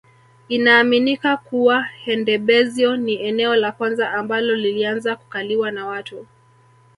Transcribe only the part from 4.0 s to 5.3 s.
ambalo lilianza